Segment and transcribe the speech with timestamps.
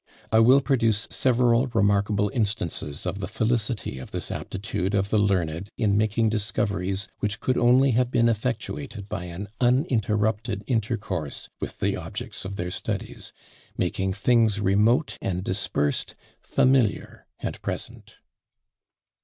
[0.31, 5.69] I will produce several remarkable instances of the felicity of this aptitude of the learned
[5.77, 11.97] in making discoveries which could only have been effectuated by an uninterrupted intercourse with the
[11.97, 13.31] objects of their studies,
[13.77, 18.15] making things remote and dispersed familiar and present.